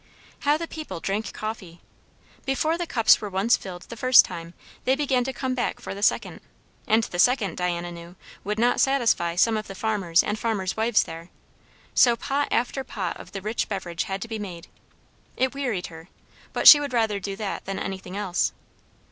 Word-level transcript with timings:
How 0.39 0.57
the 0.57 0.67
people 0.67 0.99
drank 0.99 1.31
coffee! 1.31 1.79
Before 2.43 2.75
the 2.75 2.87
cups 2.87 3.21
were 3.21 3.29
once 3.29 3.55
filled 3.55 3.83
the 3.83 3.95
first 3.95 4.25
time, 4.25 4.55
they 4.83 4.95
began 4.95 5.23
to 5.25 5.31
come 5.31 5.53
back 5.53 5.79
for 5.79 5.93
the 5.93 6.01
second; 6.01 6.41
and 6.87 7.03
the 7.03 7.19
second, 7.19 7.55
Diana 7.55 7.91
knew, 7.91 8.15
would 8.43 8.57
not 8.57 8.79
satisfy 8.81 9.35
some 9.35 9.55
of 9.55 9.67
the 9.67 9.75
farmers 9.75 10.23
and 10.23 10.39
farmers' 10.39 10.75
wives 10.75 11.03
there. 11.03 11.29
So 11.93 12.15
pot 12.15 12.47
after 12.49 12.83
pot 12.83 13.17
of 13.17 13.31
the 13.31 13.43
rich 13.43 13.69
beverage 13.69 14.05
had 14.05 14.23
to 14.23 14.27
be 14.27 14.39
made. 14.39 14.69
It 15.37 15.53
wearied 15.53 15.85
her; 15.93 16.09
but 16.51 16.67
she 16.67 16.79
would 16.79 16.93
rather 16.93 17.19
do 17.19 17.35
that 17.35 17.65
than 17.65 17.77
anything 17.77 18.17
else. 18.17 18.53